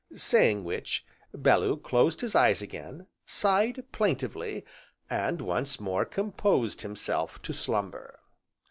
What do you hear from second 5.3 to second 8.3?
once more composed himself to slumber.